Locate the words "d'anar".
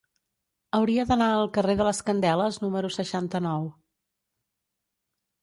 1.11-1.27